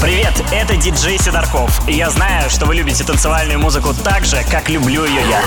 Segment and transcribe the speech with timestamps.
[0.00, 1.80] Привет, это диджей Сидорков.
[1.88, 5.42] И я знаю, что вы любите танцевальную музыку так же, как люблю ее я.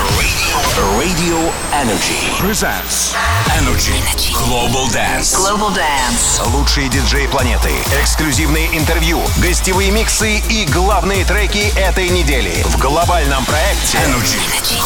[0.98, 3.14] Radio Energy presents
[3.58, 3.94] Energy
[4.34, 5.34] Global Dance.
[5.36, 6.46] Global Dance.
[6.52, 7.70] Лучшие диджеи планеты,
[8.02, 14.38] эксклюзивные интервью, гостевые миксы и главные треки этой недели в глобальном проекте Energy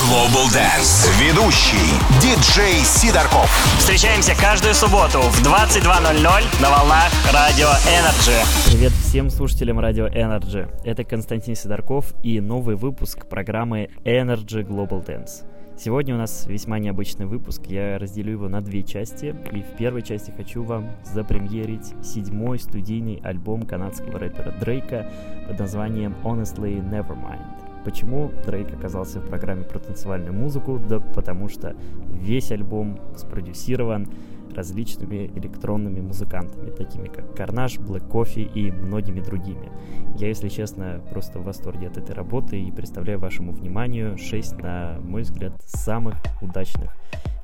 [0.05, 1.11] Global Dance.
[1.19, 3.51] Ведущий диджей Сидорков.
[3.81, 8.47] Встречаемся каждую субботу в 22.00 на волнах Радио Energy.
[8.67, 10.69] Привет всем слушателям Радио Energy.
[10.85, 15.47] Это Константин Сидорков и новый выпуск программы Energy Global Dance.
[15.79, 17.63] Сегодня у нас весьма необычный выпуск.
[17.67, 19.35] Я разделю его на две части.
[19.53, 25.11] И в первой части хочу вам запремьерить седьмой студийный альбом канадского рэпера Дрейка
[25.49, 27.83] под названием Honestly Nevermind.
[27.83, 30.79] Почему Дрейк оказался в программе про танцевальную музыку?
[30.79, 31.75] Да потому что
[32.13, 34.09] весь альбом спродюсирован
[34.57, 39.71] различными электронными музыкантами, такими как Карнаж, Black Coffee и многими другими.
[40.17, 44.99] Я, если честно, просто в восторге от этой работы и представляю вашему вниманию 6, на
[45.03, 46.91] мой взгляд, самых удачных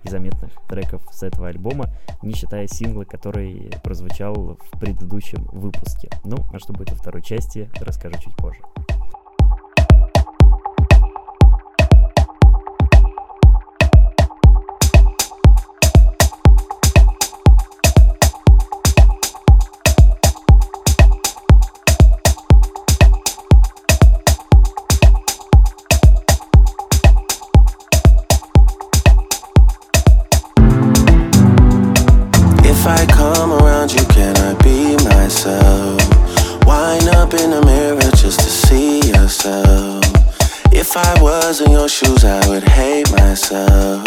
[0.05, 1.87] и заметных треков с этого альбома,
[2.23, 6.11] не считая сингла, который прозвучал в предыдущем выпуске.
[6.25, 8.61] Ну, а что будет во второй части, расскажу чуть позже.
[39.45, 40.05] Yourself.
[40.73, 44.05] If I was in your shoes, I would hate myself.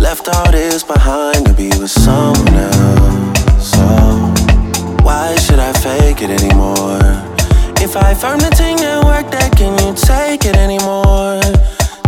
[0.00, 3.70] Left all this behind to be with someone else.
[3.72, 3.86] So,
[5.02, 7.00] why should I fake it anymore?
[7.80, 11.40] If I found the thing that worked, that can you take it anymore?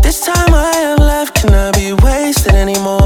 [0.02, 2.99] This time I have left cannot be wasted anymore.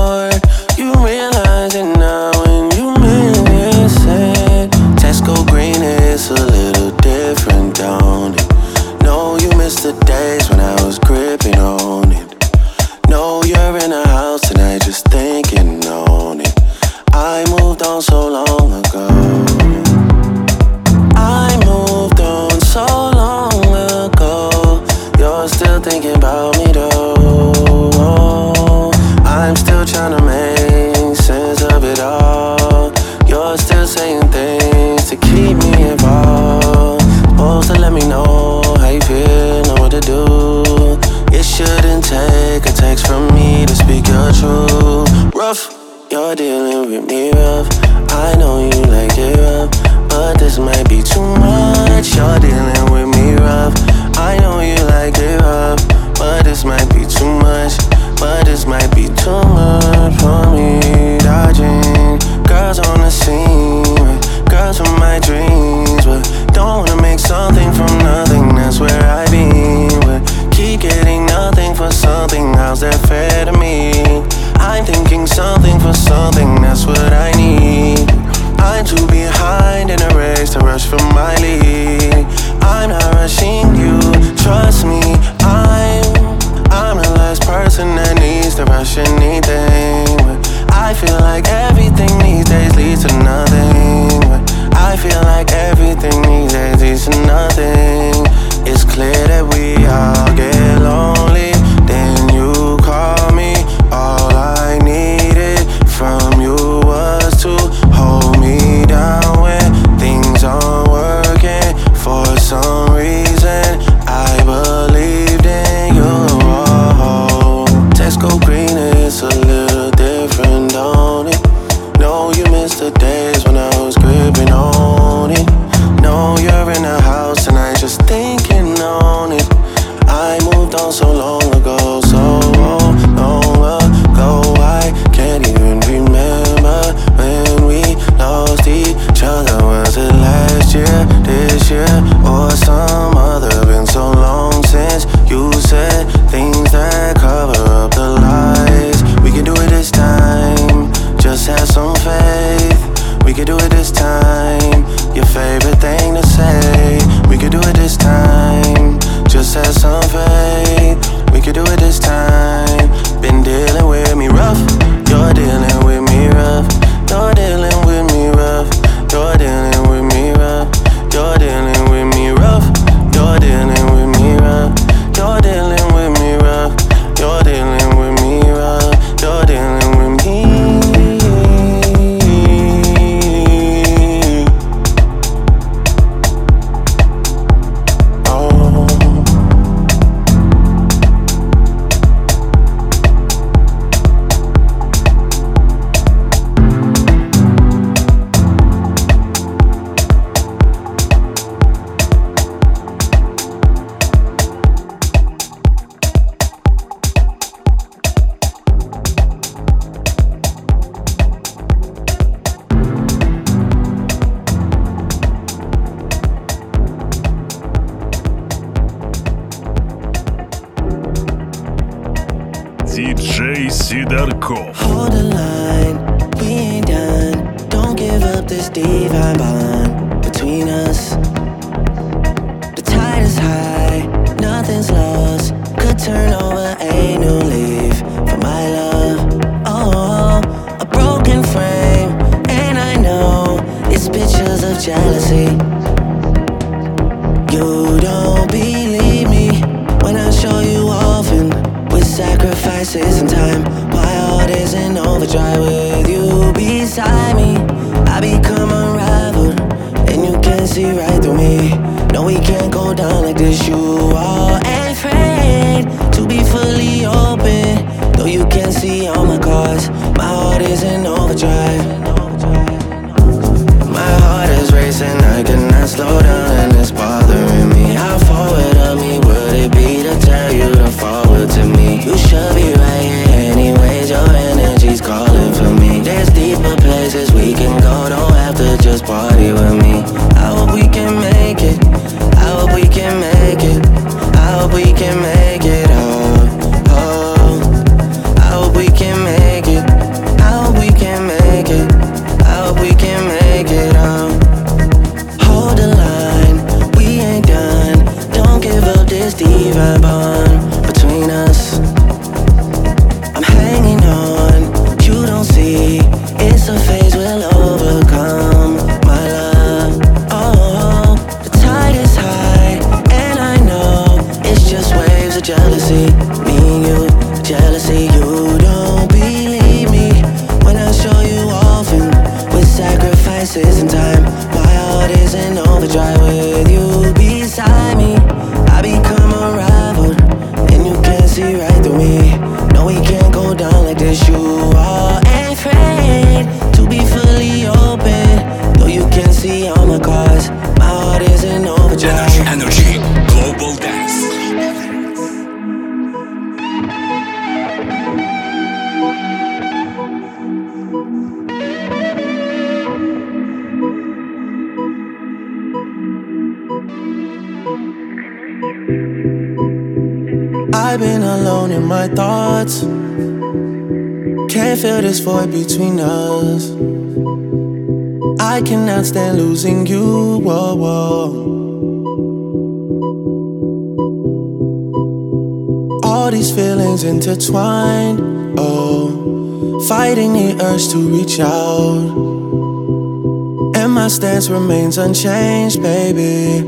[394.55, 396.63] remains unchanged, baby.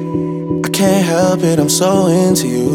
[0.64, 2.65] I can't help it, I'm so into you.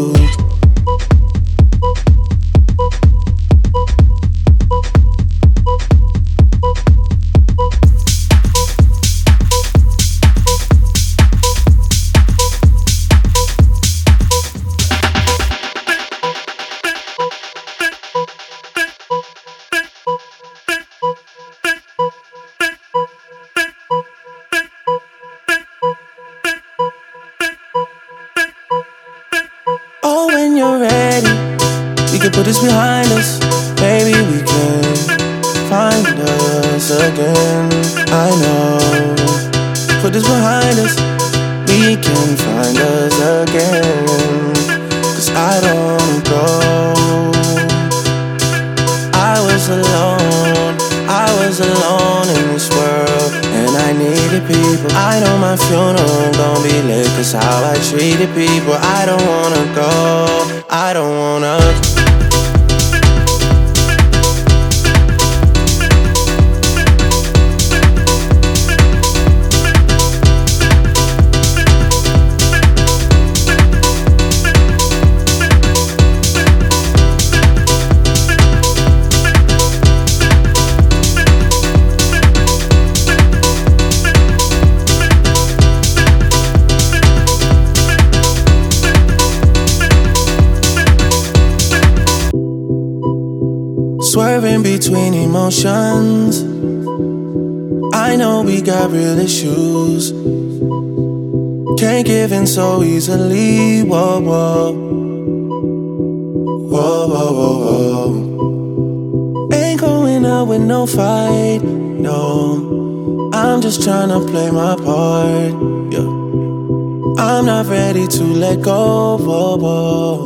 [117.23, 119.15] I'm not ready to let go.
[119.19, 120.17] Whoa, whoa.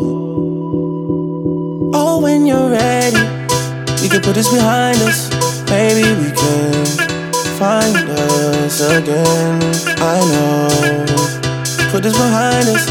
[1.93, 3.19] Oh, when you're ready,
[4.01, 5.29] we can put this behind us.
[5.69, 6.85] Maybe we can
[7.59, 9.59] find us again.
[9.99, 10.69] I know.
[11.91, 12.87] Put this behind us.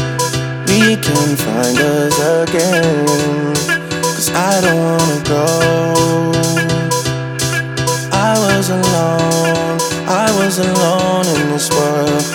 [0.69, 3.55] We can find us again.
[4.13, 5.45] Cause I don't wanna go.
[8.13, 9.79] I was alone.
[10.07, 12.34] I was alone in this world.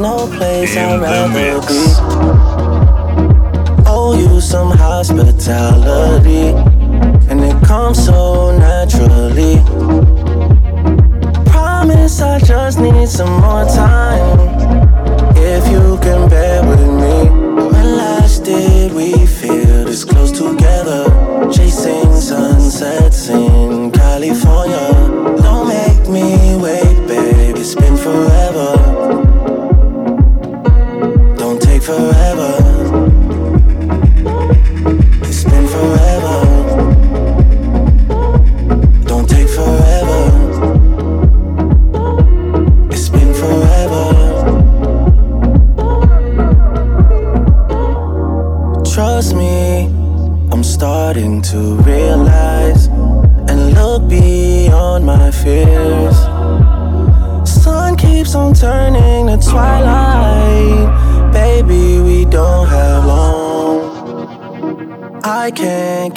[0.00, 1.80] no place I'd rather be.
[3.86, 6.09] Owe you some hospitality,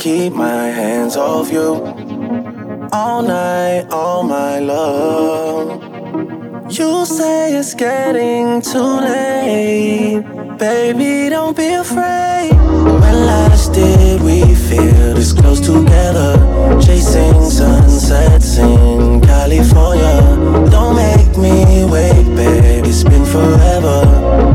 [0.04, 1.76] keep my hands off you.
[2.92, 5.82] All night, all my love.
[6.70, 10.22] You say it's getting too late.
[10.58, 12.52] Baby, don't be afraid.
[13.02, 16.34] When last did we feel this close together?
[16.82, 20.20] Chasing sunsets in California.
[20.70, 22.90] Don't make me wait, baby.
[22.90, 24.53] It's been forever.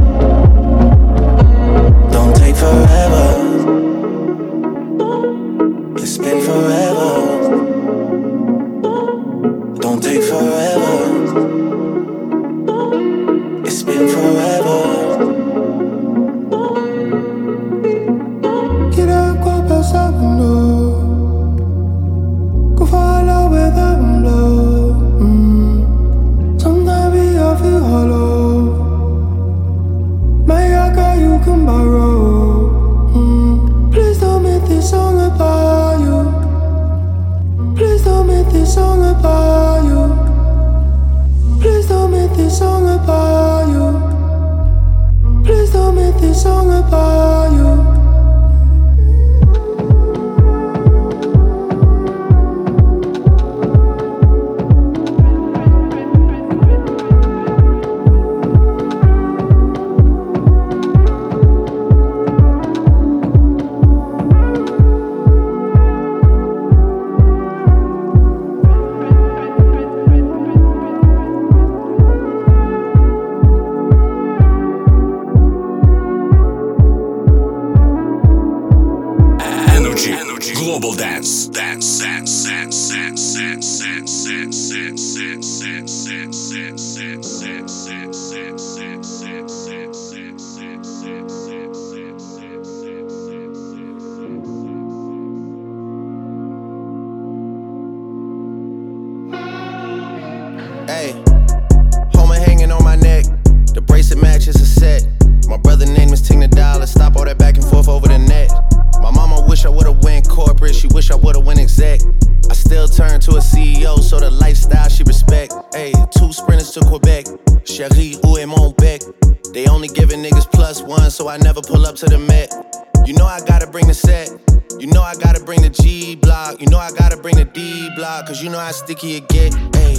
[127.96, 129.98] Block, cause you know how sticky it get, ayy.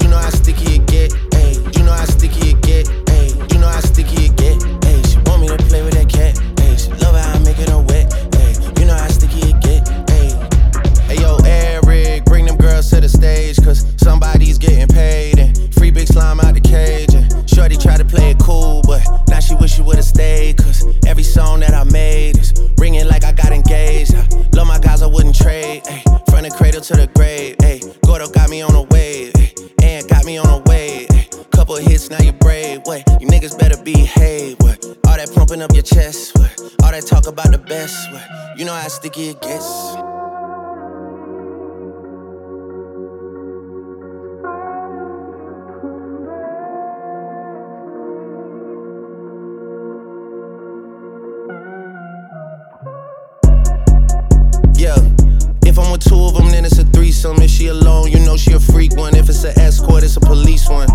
[0.00, 1.76] You know how sticky it get, ayy.
[1.76, 3.52] You know how sticky it get, ayy.
[3.52, 5.10] You know how sticky it get, ayy.
[5.10, 6.78] She want me to play with that cat, ayy.
[6.78, 8.78] She love how I make it her wet, ayy.
[8.78, 9.84] You know how sticky it get,
[10.14, 10.32] ayy.
[11.08, 16.06] Ayo, Eric, bring them girls to the stage, cause somebody's getting paid, and free big
[16.06, 19.72] slime out the cage, and Shorty try to play it cool, but now she wish
[19.74, 24.14] she would've stayed, cause every song that I made is ringing like I got engaged.
[24.14, 24.25] I
[25.16, 25.82] wouldn't trade.
[25.88, 26.02] Ay.
[26.28, 27.56] From the cradle to the grave.
[27.62, 27.80] Ay.
[28.04, 29.32] Gordo got me on a wave.
[29.36, 29.52] Ay.
[29.82, 31.08] And got me on a wave.
[31.10, 31.28] Ay.
[31.50, 32.82] Couple hits, now you brave.
[32.84, 34.56] Wait, you niggas better behave.
[34.60, 34.84] What?
[35.06, 36.38] All that pumping up your chest.
[36.38, 36.52] What?
[36.82, 38.12] All that talk about the best.
[38.12, 38.58] What?
[38.58, 40.15] You know how sticky it gets.
[57.16, 57.42] Threesome.
[57.42, 59.16] If she alone, you know she a freak one.
[59.16, 60.88] If it's an escort, it's a police one.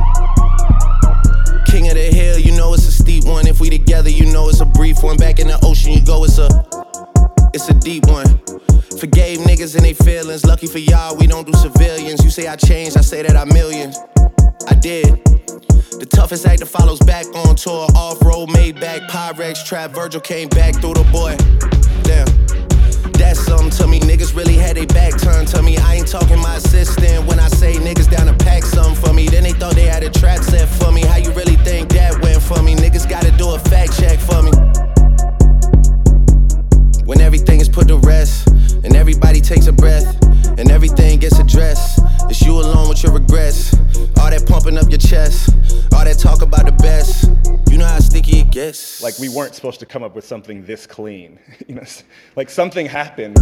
[1.65, 3.47] King of the hill, you know it's a steep one.
[3.47, 5.17] If we together, you know it's a brief one.
[5.17, 6.49] Back in the ocean, you go, it's a,
[7.53, 8.27] it's a deep one.
[8.99, 10.45] Forgave niggas and they feelings.
[10.45, 12.23] Lucky for y'all, we don't do civilians.
[12.23, 13.97] You say I changed, I say that I millions.
[14.67, 15.23] I did.
[16.01, 17.87] The toughest actor follows back on tour.
[17.95, 19.91] Off road, made back, Pyrex, trap.
[19.91, 21.35] Virgil came back through the boy.
[22.03, 22.70] Damn.
[23.21, 23.99] That's something to me.
[23.99, 25.77] Niggas really had their back turned to me.
[25.77, 29.27] I ain't talking my assistant when I say niggas down to pack something for me.
[29.27, 31.01] Then they thought they had a trap set for me.
[31.01, 32.73] How you really think that went for me?
[32.73, 34.51] Niggas gotta do a fact check for me.
[37.05, 38.49] When everything is put to rest,
[38.83, 40.17] and everybody takes a breath,
[40.57, 43.73] and everything gets addressed, it's you alone with your regrets.
[44.19, 45.49] All that pumping up your chest,
[45.93, 47.29] all that talk about the best.
[47.71, 49.01] You know how sticky it gets.
[49.01, 51.39] Like we weren't supposed to come up with something this clean.
[51.67, 51.83] you know,
[52.35, 53.37] like something happened.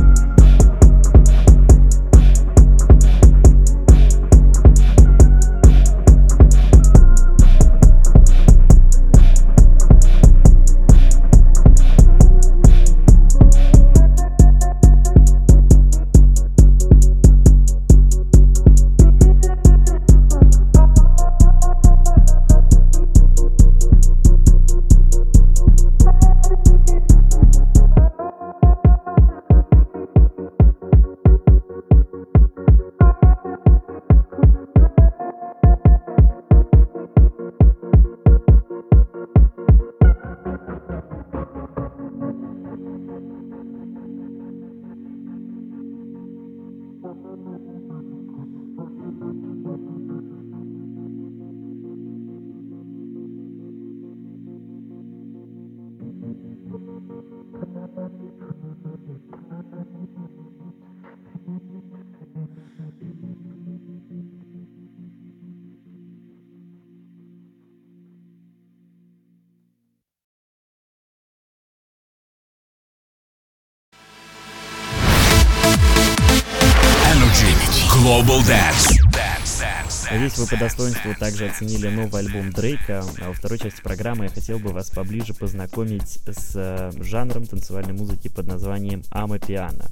[80.39, 83.03] Вы по достоинству также оценили новый альбом Дрейка.
[83.21, 87.93] А во второй части программы я хотел бы вас поближе познакомить с э, жанром танцевальной
[87.93, 89.87] музыки под названием амапиано.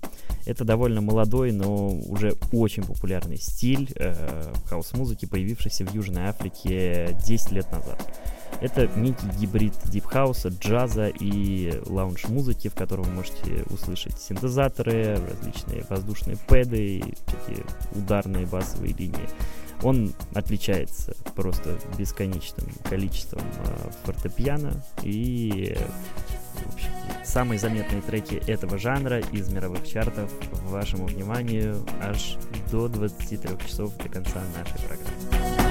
[0.46, 7.52] Это довольно молодой, но уже очень популярный стиль э, хаос-музыки, появившийся в Южной Африке 10
[7.52, 8.02] лет назад.
[8.62, 16.38] Это некий гибрид дипхауса, джаза и лаунж-музыки, в котором вы можете услышать синтезаторы, различные воздушные
[16.48, 19.30] пэды такие ударные басовые линии.
[19.84, 25.78] Он отличается просто бесконечным количеством э, фортепиано и
[26.66, 26.90] в общем,
[27.24, 30.32] самые заметные треки этого жанра из мировых чартов
[30.64, 32.38] вашему вниманию аж
[32.72, 35.67] до 23 часов до конца нашей программы.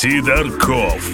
[0.00, 1.09] Сидорков.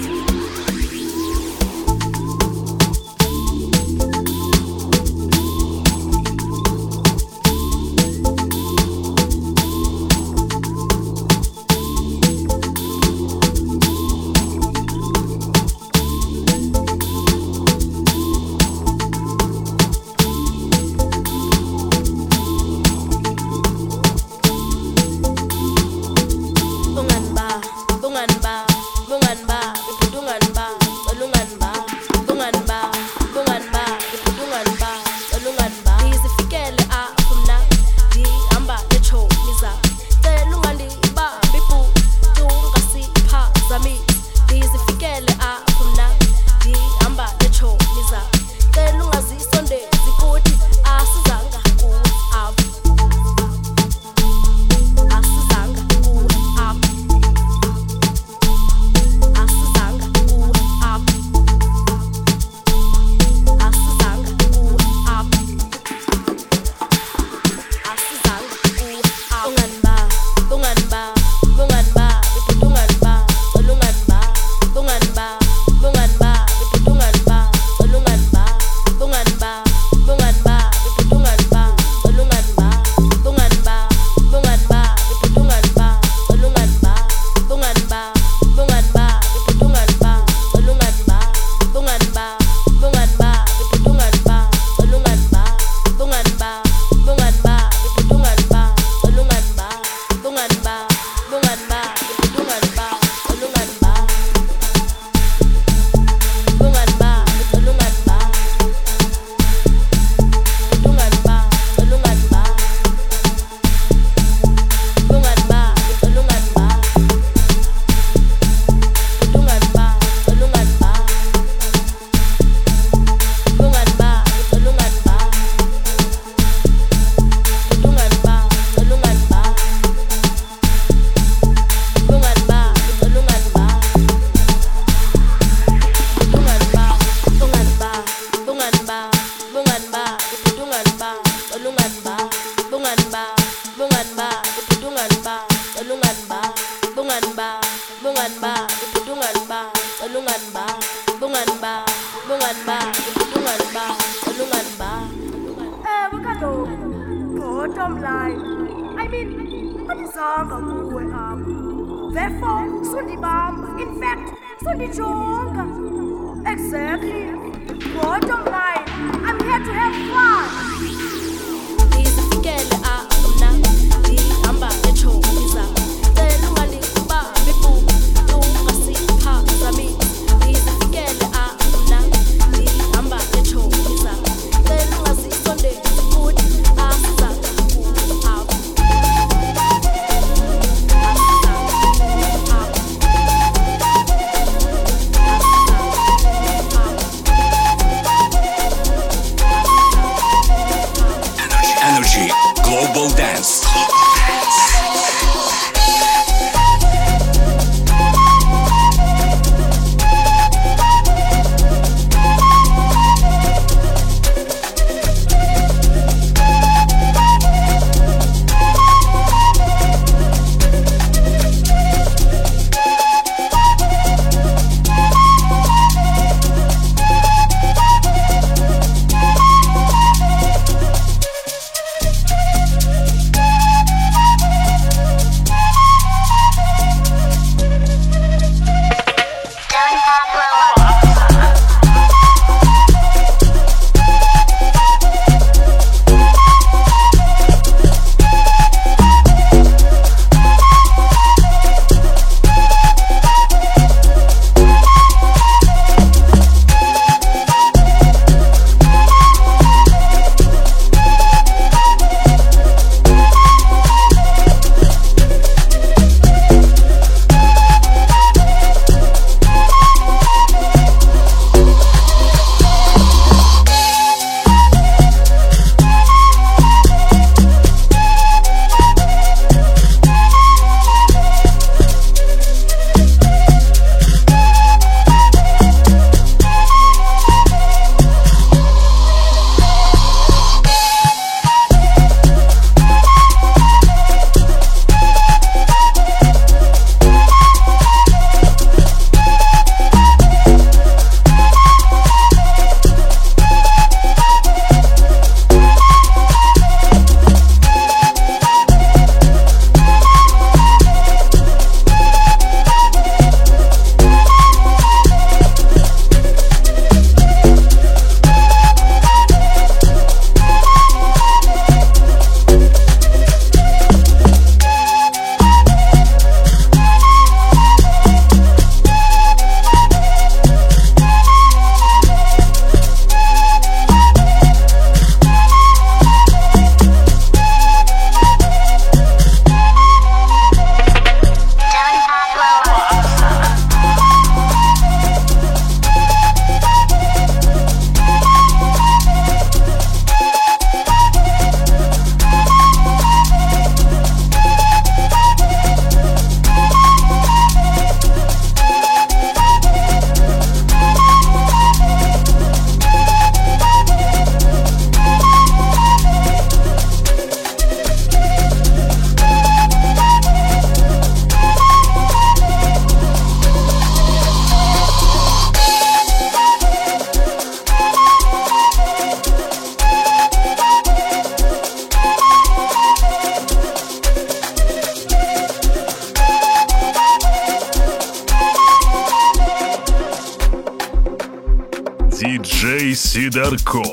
[393.47, 393.86] Ярко.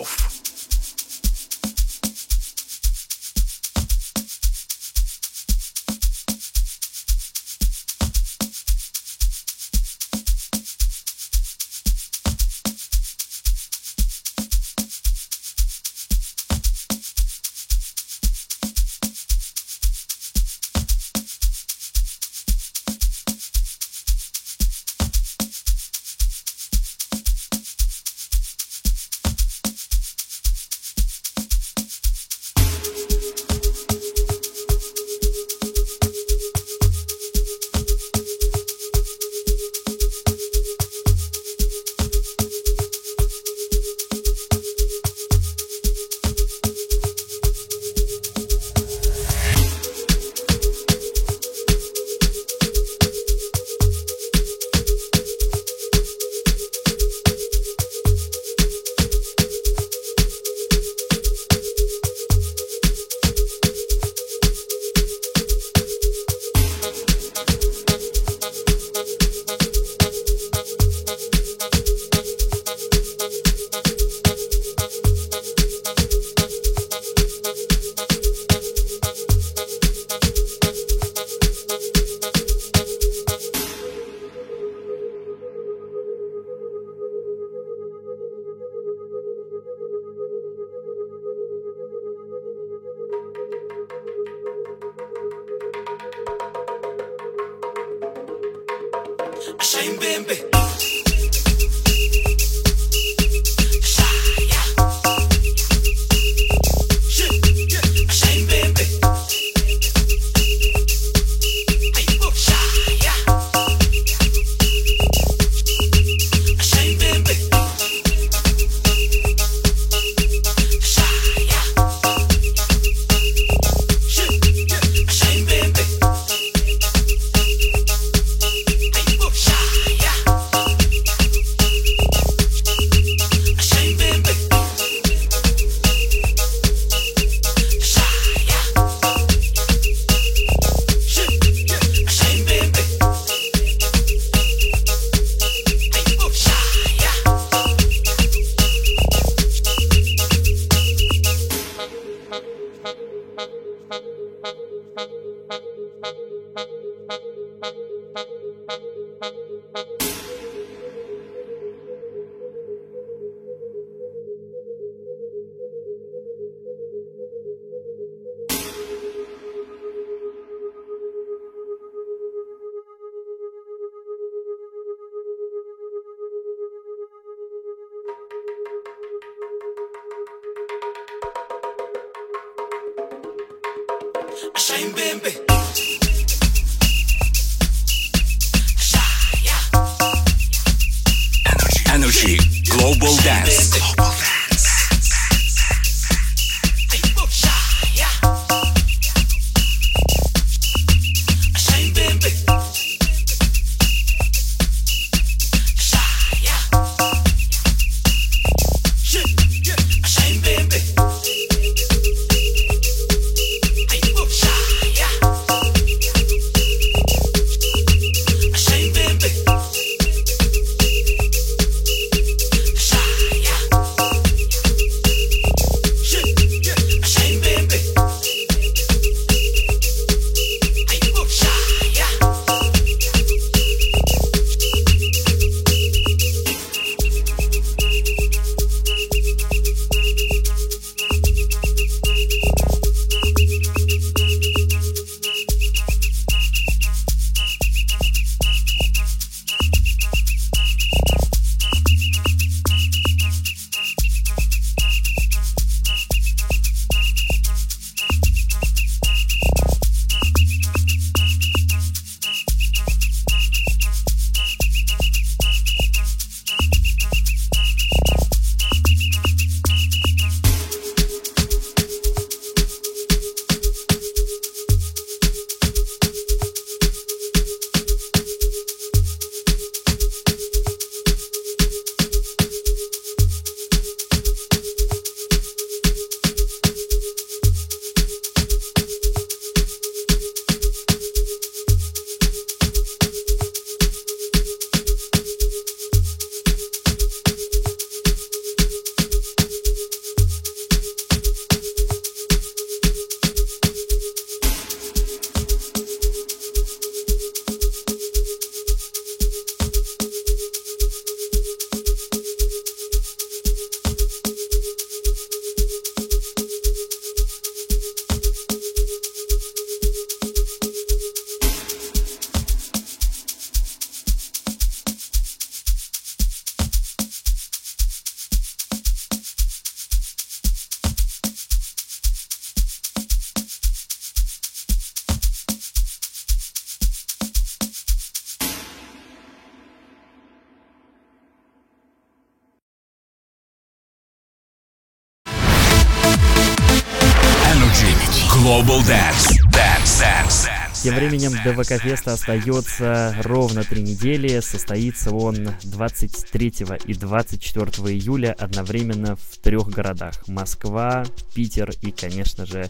[351.10, 354.40] Временем ДВК Феста остается ровно три недели.
[354.40, 356.54] Состоится он 23
[356.86, 360.26] и 24 июля одновременно в трех городах.
[360.28, 362.70] Москва, Питер и, конечно же,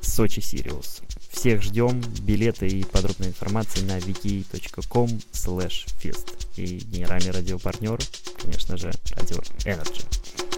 [0.00, 1.02] Сочи Сириус.
[1.30, 2.00] Всех ждем.
[2.22, 6.32] Билеты и подробная информация на wiki.com fest.
[6.56, 7.98] И генеральный радиопартнер,
[8.40, 10.55] конечно же, радио Energy.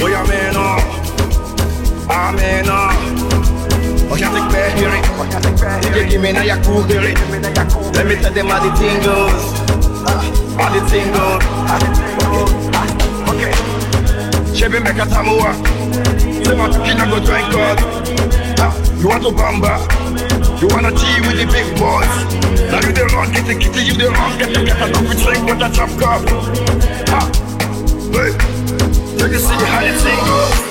[0.02, 0.82] Boy, I'm in awe.
[2.10, 2.34] I'm.
[4.10, 4.74] Oh, can't ah, oh, take back.
[5.14, 6.10] Oh, can't take back here.
[6.10, 7.02] Give me now your cool here.
[7.06, 9.30] Let me tell them how the thing goes.
[10.58, 11.45] How ah, the thing goes.
[11.70, 11.78] Ah,
[13.30, 13.54] okay.
[14.58, 15.54] Chevy make a tamuwa.
[16.49, 17.78] Say my cookie now go drink God.
[18.97, 19.86] You want to bamba?
[20.60, 22.10] You wanna tea with the big boys?
[22.74, 25.22] Now you the wrong, get the kitty, you the wrong, get the get a coffee
[25.22, 26.26] drink with a chop cup.
[27.10, 27.22] Ha!
[28.12, 28.61] Hey!
[29.18, 30.71] Look and see how you think.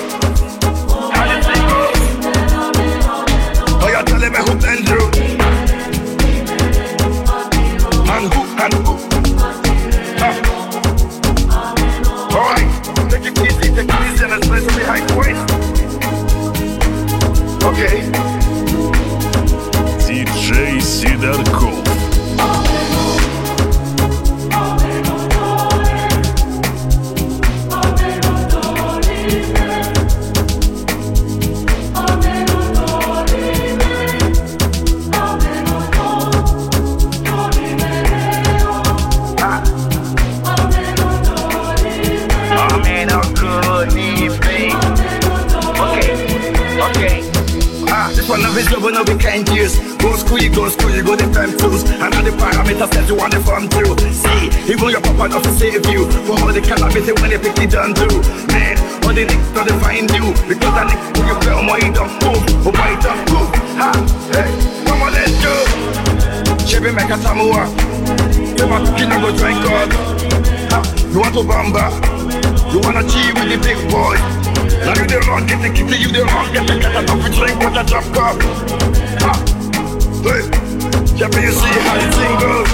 [49.01, 49.79] We can't use.
[49.97, 51.81] Go school, go school, go the time tools.
[51.89, 55.45] And all the parameters that you want to form through See, even your papa not
[55.57, 56.05] save you.
[56.29, 58.21] For all the calamity when they pick it down through
[58.53, 60.29] Man, all the nicks not to find you.
[60.45, 63.25] Because the nicks who you play on my don't move Oh my don't
[63.81, 63.89] ha,
[64.37, 64.49] hey
[64.85, 65.55] Come on, let's go.
[66.69, 67.65] Chevy make a samoa
[68.53, 69.89] You want to kill and go drink all?
[70.77, 70.79] Ha,
[71.09, 71.89] you want to bamba.
[72.69, 74.50] You wanna cheat with the big boy.
[74.85, 77.23] Now you the run, get the kitty, you the run, get the cat out of
[77.23, 78.41] the drink, got the drop up.
[79.21, 79.33] Ha!
[80.25, 80.43] Hey!
[81.17, 82.65] Yeah, but you see how it tingle.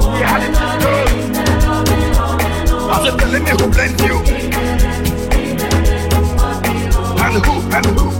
[0.00, 1.30] See how it tingle.
[2.90, 4.16] I said, telling me who blamed you.
[7.22, 8.19] And who, and who.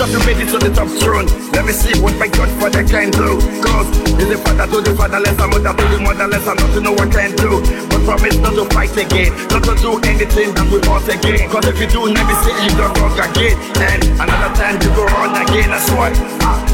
[0.00, 1.28] Just to make it to the top throne.
[1.52, 3.36] Let me see what my Godfather can do.
[3.60, 3.84] Cause
[4.16, 6.96] is a father to the fatherless, a mother to the motherless, and not to know
[6.96, 7.60] what can do.
[7.92, 11.44] But promise not to fight again, not to do anything that we want again.
[11.52, 13.60] Cause if you do, let me see you don't walk again.
[13.76, 16.16] And another time you go on again, that's why.
[16.48, 16.64] Ah.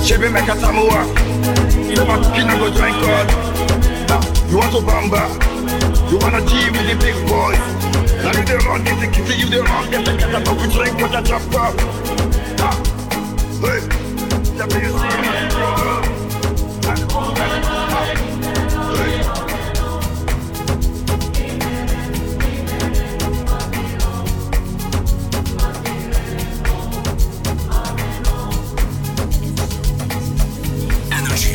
[0.00, 1.04] make a Mekatamua,
[1.84, 3.28] you know what, Kina go drink God.
[4.08, 5.53] Ah, you want to bamba?
[6.10, 7.58] You wanna G with the big boys.
[8.22, 10.98] Now you the wrong, get the kitty, you the wrong, get the cat, we drink
[11.24, 11.74] drop up.
[13.60, 14.04] Hey!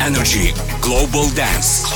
[0.02, 1.89] Energy Global Dance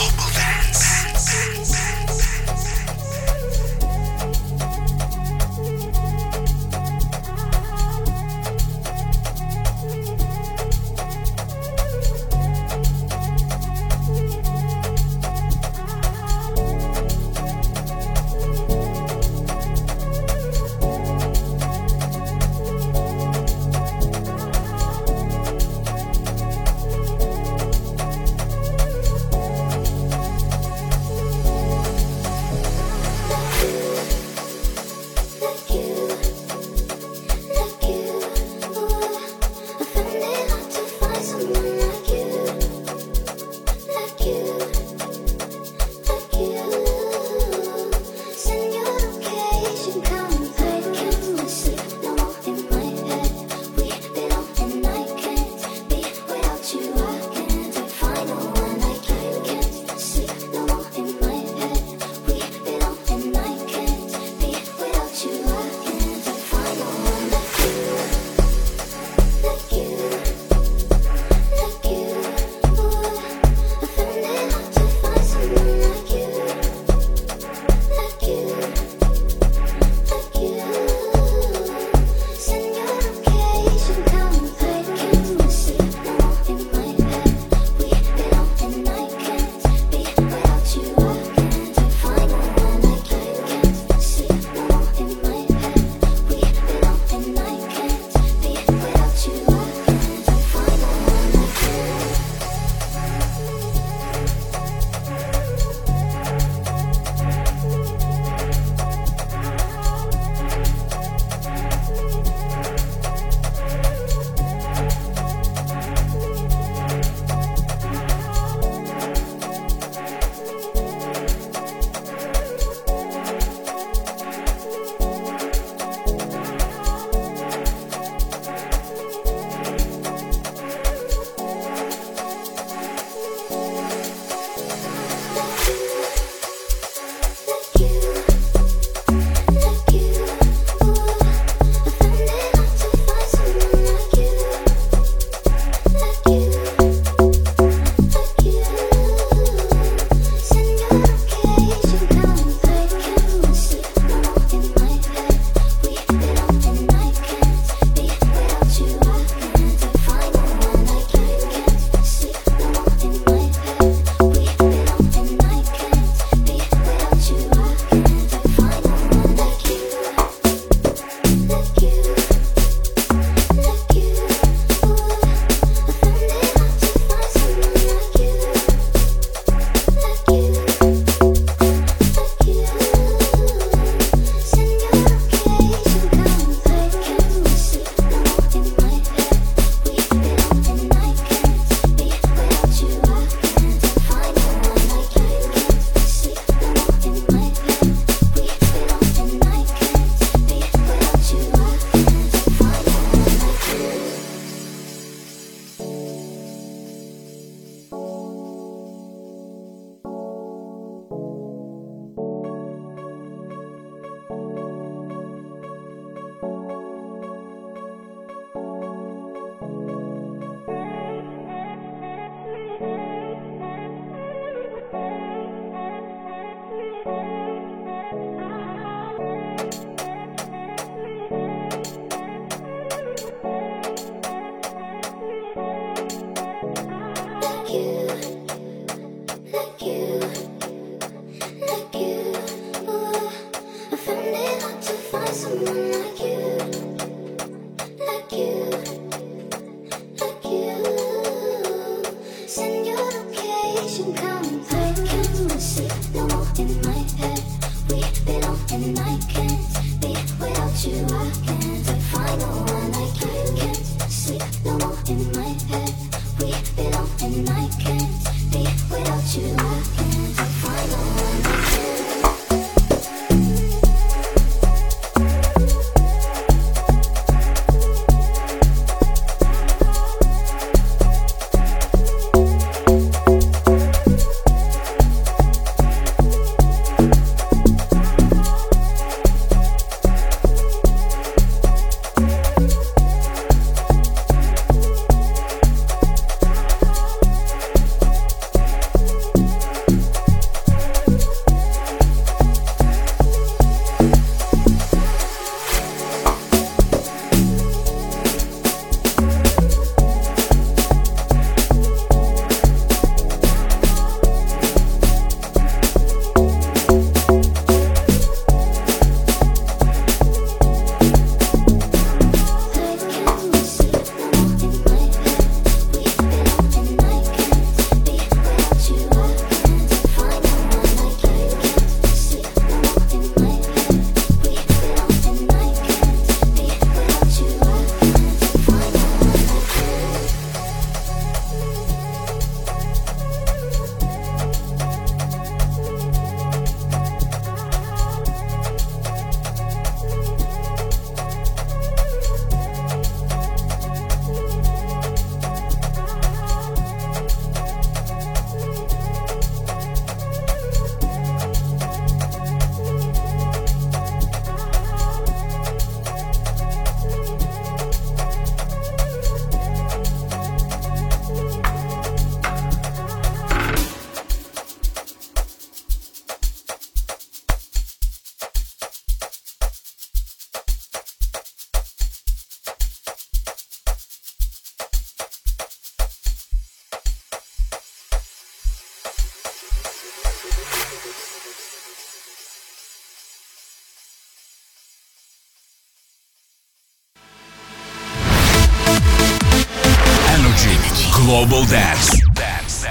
[401.44, 402.88] Global Dance.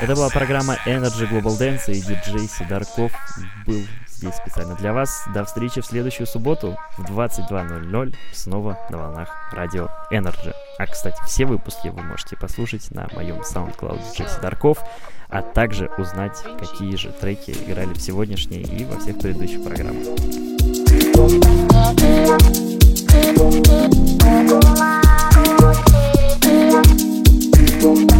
[0.00, 3.12] Это была программа Energy Global Dance, и диджей Сидорков
[3.64, 5.22] был здесь специально для вас.
[5.32, 10.52] До встречи в следующую субботу в 22.00 снова на волнах радио Energy.
[10.80, 14.78] А, кстати, все выпуски вы можете послушать на моем SoundCloud Джей Сидорков,
[15.28, 20.08] а также узнать, какие же треки играли в сегодняшней и во всех предыдущих программах.
[26.72, 27.11] Thank you.
[27.82, 28.11] don't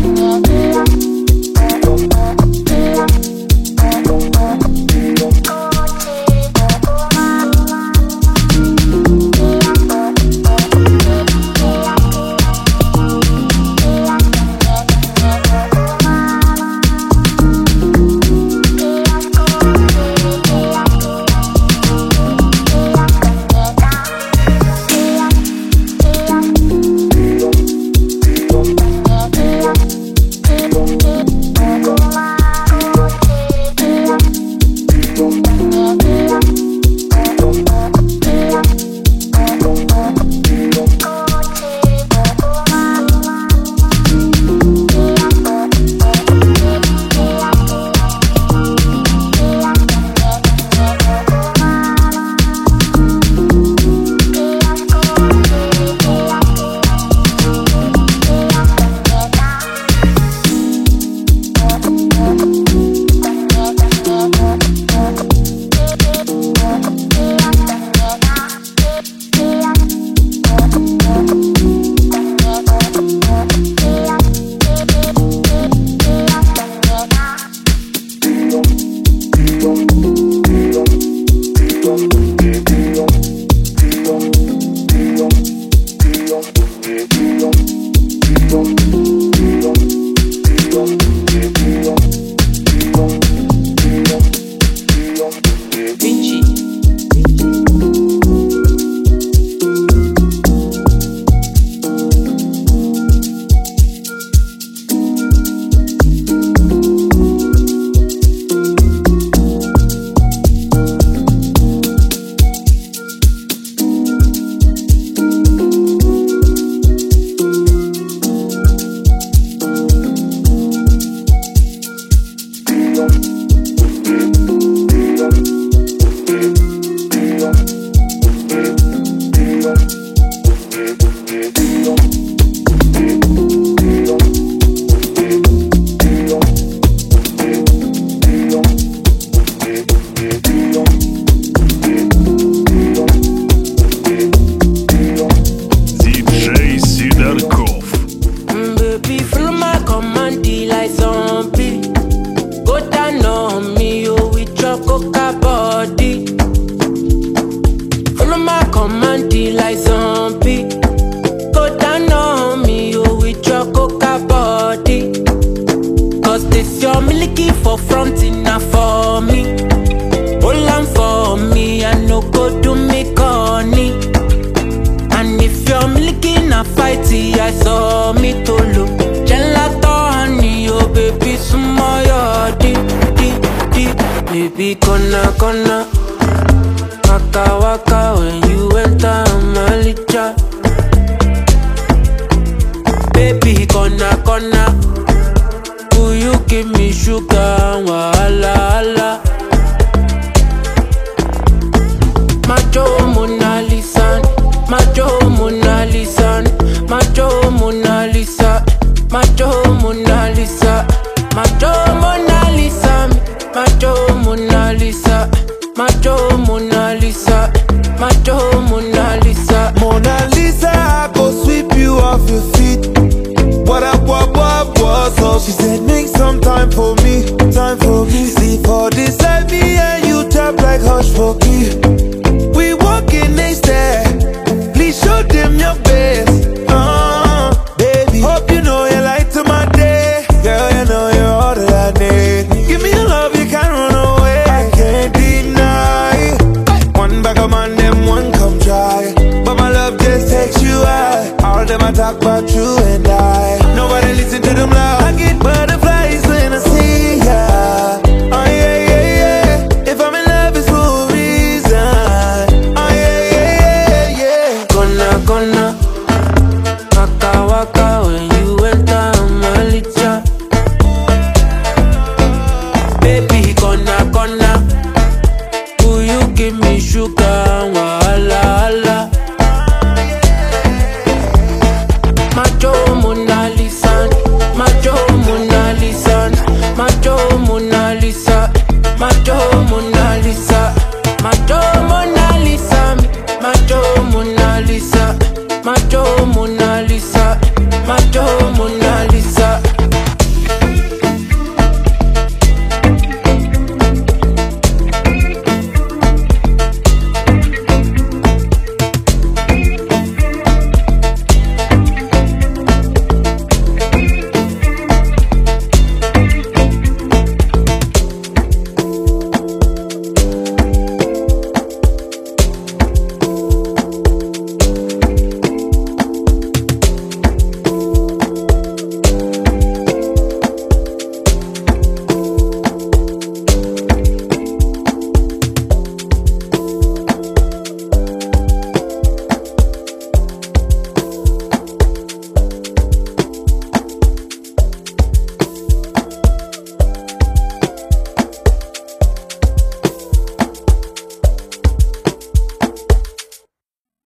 [251.99, 252.51] All them